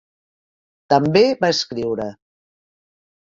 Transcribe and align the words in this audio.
També 0.93 1.21
va 1.45 1.51
escriure. 1.55 2.09